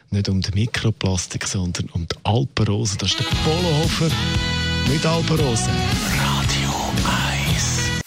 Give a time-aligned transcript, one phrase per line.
[0.09, 2.97] nicht um den Mikroplastik, sondern um die Alpenrose.
[2.97, 4.09] Das ist der Polohofer
[4.89, 5.69] mit Alpenrose.
[6.19, 6.73] Radio
[7.53, 8.01] 1.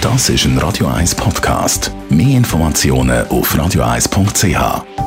[0.00, 1.90] Das ist ein Radio 1 Podcast.
[2.10, 5.03] Mehr Informationen auf radio1.ch.